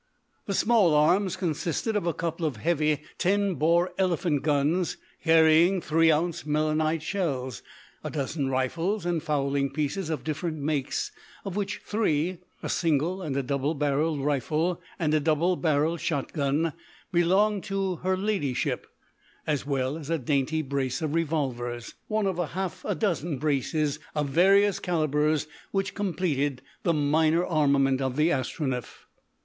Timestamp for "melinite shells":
6.43-7.61